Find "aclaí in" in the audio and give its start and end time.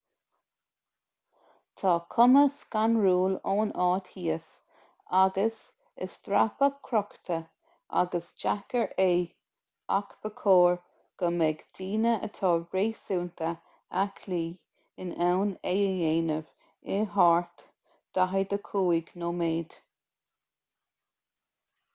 14.05-15.13